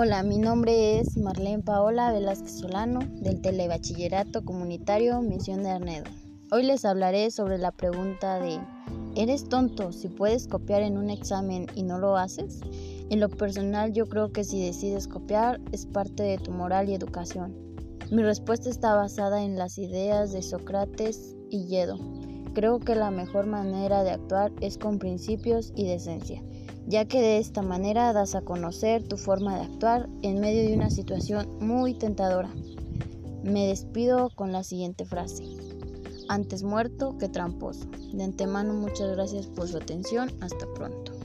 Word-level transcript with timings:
Hola, 0.00 0.22
mi 0.22 0.38
nombre 0.38 1.00
es 1.00 1.16
Marlene 1.16 1.64
Paola 1.64 2.12
Velázquez 2.12 2.60
Solano 2.60 3.00
del 3.14 3.40
Telebachillerato 3.40 4.44
Comunitario 4.44 5.20
Misión 5.22 5.64
de 5.64 5.70
Arnedo. 5.70 6.04
Hoy 6.52 6.62
les 6.62 6.84
hablaré 6.84 7.32
sobre 7.32 7.58
la 7.58 7.72
pregunta 7.72 8.38
de 8.38 8.60
¿Eres 9.16 9.48
tonto 9.48 9.90
si 9.90 10.06
puedes 10.06 10.46
copiar 10.46 10.82
en 10.82 10.98
un 10.98 11.10
examen 11.10 11.66
y 11.74 11.82
no 11.82 11.98
lo 11.98 12.16
haces? 12.16 12.60
En 13.10 13.18
lo 13.18 13.28
personal 13.28 13.92
yo 13.92 14.06
creo 14.06 14.30
que 14.30 14.44
si 14.44 14.64
decides 14.64 15.08
copiar 15.08 15.60
es 15.72 15.86
parte 15.86 16.22
de 16.22 16.38
tu 16.38 16.52
moral 16.52 16.88
y 16.88 16.94
educación. 16.94 17.56
Mi 18.12 18.22
respuesta 18.22 18.70
está 18.70 18.94
basada 18.94 19.42
en 19.42 19.58
las 19.58 19.78
ideas 19.78 20.30
de 20.30 20.42
Sócrates 20.42 21.34
y 21.50 21.66
Yedo. 21.66 21.98
Creo 22.54 22.78
que 22.78 22.94
la 22.94 23.10
mejor 23.10 23.46
manera 23.46 24.04
de 24.04 24.12
actuar 24.12 24.52
es 24.60 24.78
con 24.78 25.00
principios 25.00 25.72
y 25.74 25.88
decencia 25.88 26.40
ya 26.88 27.04
que 27.04 27.20
de 27.20 27.38
esta 27.38 27.60
manera 27.60 28.14
das 28.14 28.34
a 28.34 28.40
conocer 28.40 29.06
tu 29.06 29.18
forma 29.18 29.56
de 29.56 29.64
actuar 29.64 30.08
en 30.22 30.40
medio 30.40 30.62
de 30.62 30.74
una 30.74 30.88
situación 30.88 31.46
muy 31.60 31.92
tentadora. 31.92 32.48
Me 33.42 33.66
despido 33.66 34.30
con 34.34 34.52
la 34.52 34.64
siguiente 34.64 35.04
frase. 35.04 35.44
Antes 36.28 36.62
muerto 36.62 37.16
que 37.18 37.28
tramposo. 37.28 37.86
De 38.12 38.24
antemano 38.24 38.72
muchas 38.72 39.14
gracias 39.14 39.46
por 39.46 39.68
su 39.68 39.76
atención. 39.76 40.30
Hasta 40.40 40.66
pronto. 40.74 41.17